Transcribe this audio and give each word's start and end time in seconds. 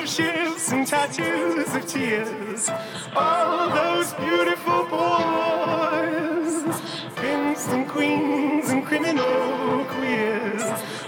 of 0.00 0.08
ships 0.08 0.72
and 0.72 0.86
tattoos 0.86 1.74
of 1.74 1.86
tears. 1.86 2.70
All 3.14 3.68
those 3.68 4.14
beautiful 4.14 4.84
boys, 4.86 6.80
pimps 7.16 7.68
and 7.68 7.86
queens 7.86 8.70
and 8.70 8.86
criminal 8.86 9.84
queers. 9.84 10.62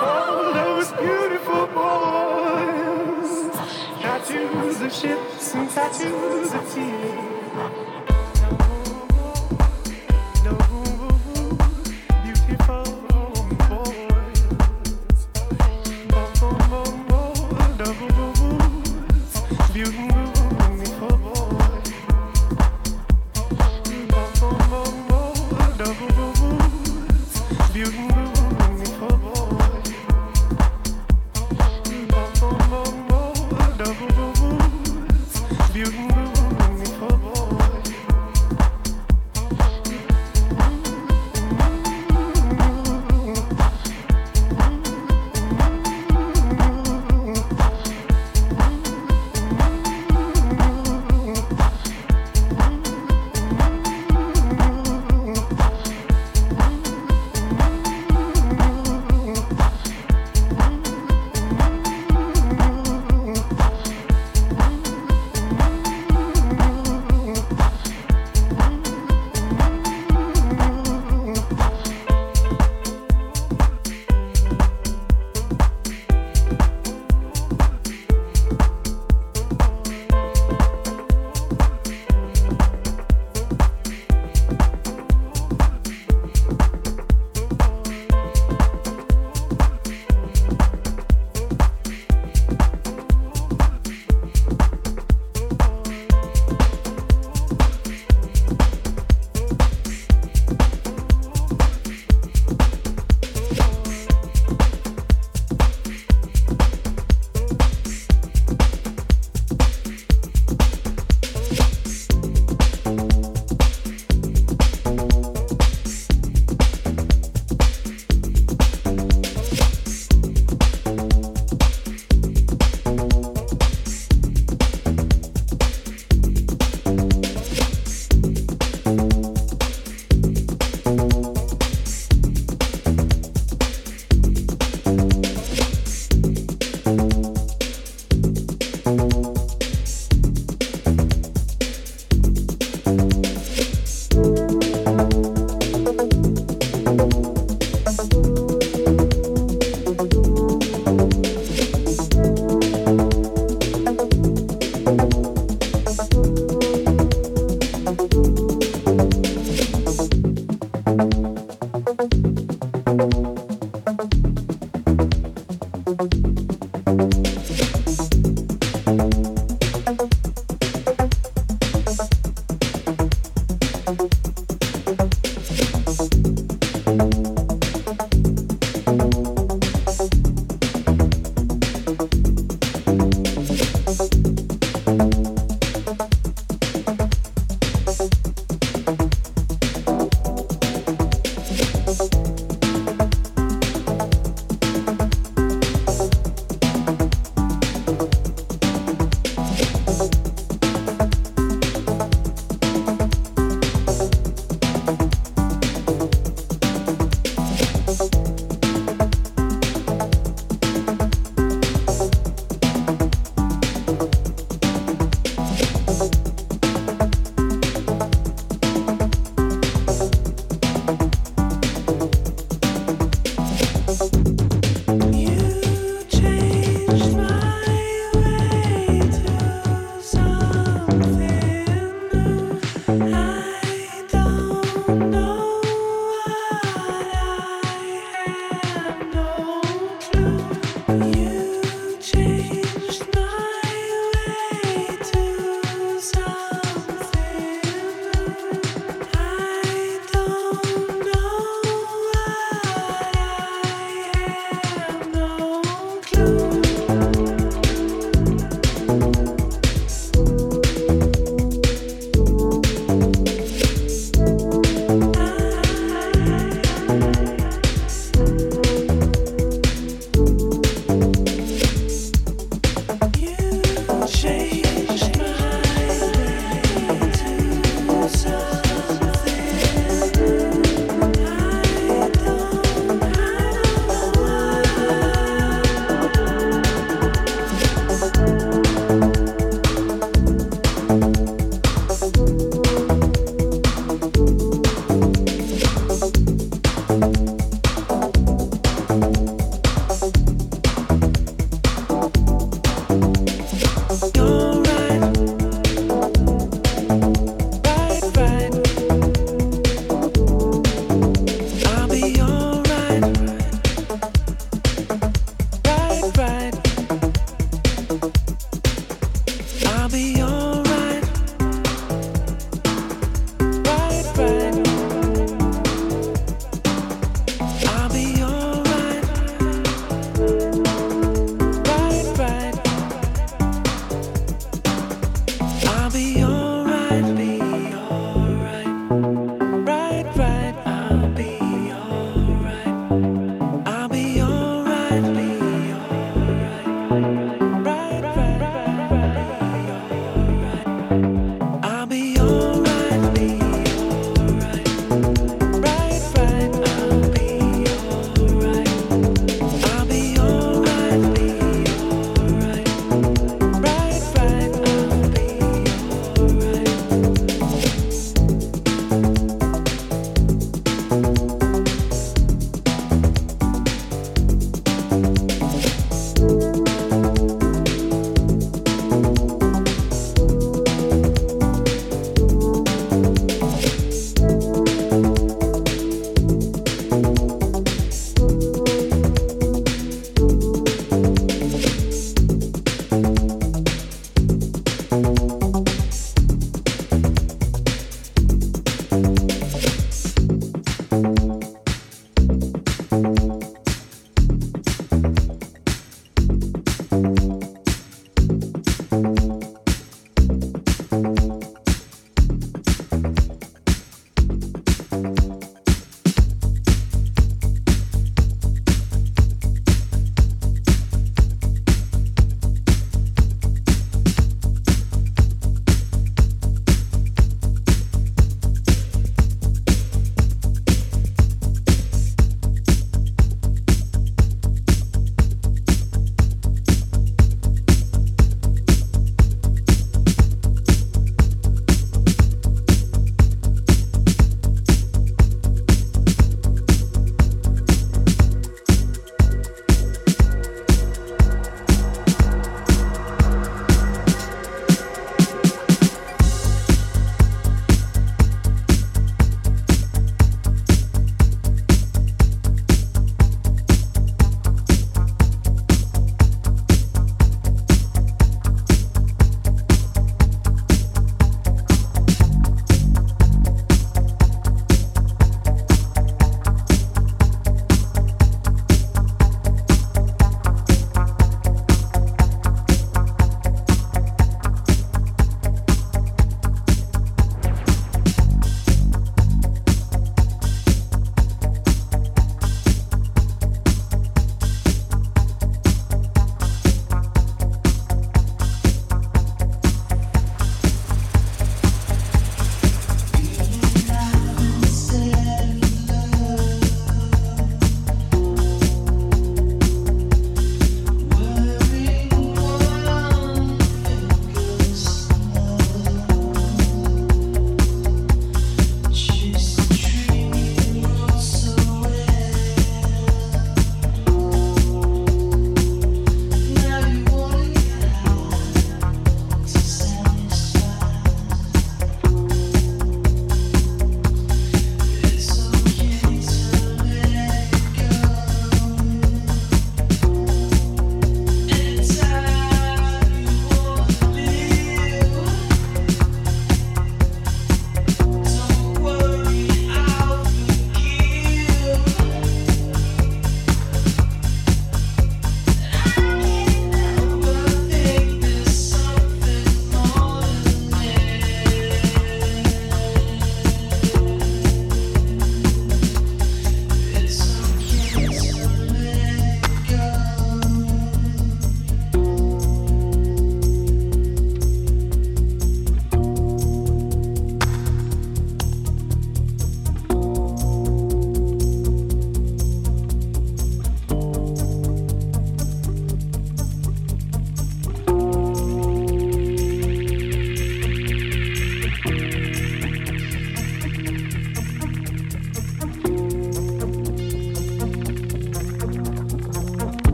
All 0.00 0.52
those 0.52 0.92
beautiful 0.92 1.66
boys, 1.66 3.56
tattoos 4.00 4.80
of 4.80 4.92
ships 4.92 5.54
and 5.54 5.68
tattoos 5.68 6.54
of 6.54 6.72
tears. 6.72 7.35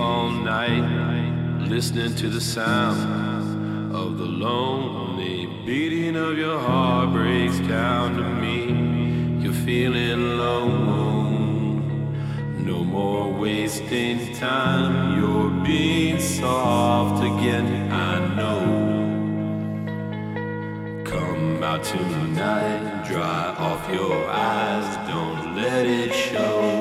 all 0.00 0.30
night, 0.30 1.66
listening 1.68 2.14
to 2.14 2.28
the 2.28 2.40
sound 2.40 3.94
of 3.94 4.16
the 4.18 4.24
lonely 4.24 5.46
beating 5.66 6.16
of 6.16 6.38
your 6.38 6.58
heart 6.58 7.12
breaks 7.12 7.58
down 7.60 8.16
to 8.16 8.22
me. 8.22 9.42
You're 9.42 9.52
feeling 9.52 10.20
alone, 10.22 11.74
no 12.64 12.84
more 12.84 13.32
wasting 13.32 14.34
time. 14.34 15.18
You're 15.18 15.50
being 15.64 16.20
soft 16.20 17.24
again, 17.24 17.90
I 17.90 18.36
know. 18.36 18.86
Come 21.04 21.62
out 21.62 21.82
tonight, 21.82 23.04
dry 23.08 23.54
off 23.58 23.88
your 23.92 24.28
eyes, 24.30 24.96
don't 25.08 25.56
let 25.56 25.86
it 25.86 26.12
show. 26.12 26.77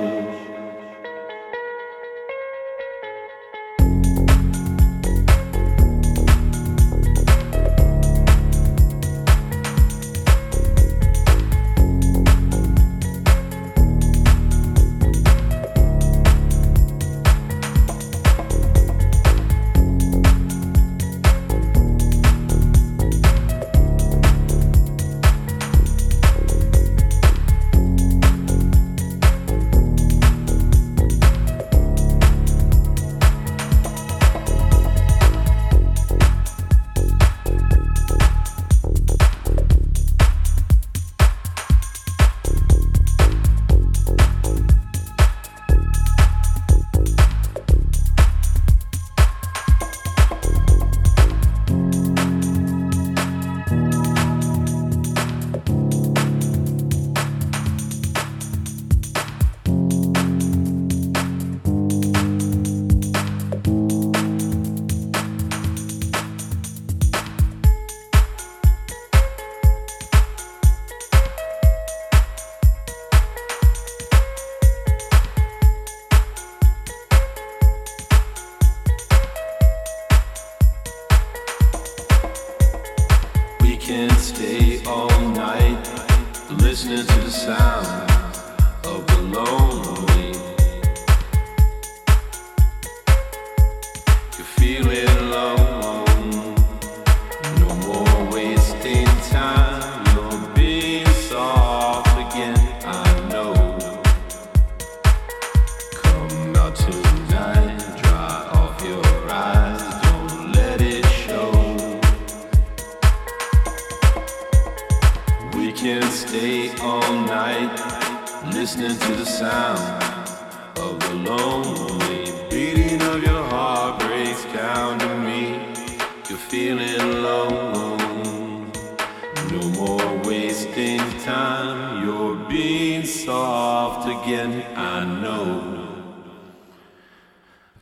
I 134.29 135.05
know. 135.21 135.85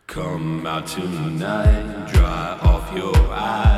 Come 0.06 0.68
out 0.68 0.86
tonight, 0.86 2.12
dry 2.14 2.60
off 2.62 2.96
your 2.96 3.16
eyes. 3.32 3.74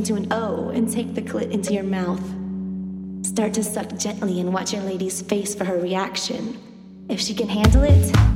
Into 0.00 0.14
an 0.14 0.32
O 0.32 0.70
and 0.70 0.90
take 0.90 1.14
the 1.14 1.20
clit 1.20 1.50
into 1.50 1.74
your 1.74 1.82
mouth. 1.82 2.24
Start 3.22 3.52
to 3.52 3.62
suck 3.62 3.94
gently 3.98 4.40
and 4.40 4.50
watch 4.50 4.72
your 4.72 4.82
lady's 4.82 5.20
face 5.20 5.54
for 5.54 5.66
her 5.66 5.78
reaction. 5.78 6.58
If 7.10 7.20
she 7.20 7.34
can 7.34 7.50
handle 7.50 7.82
it, 7.82 8.29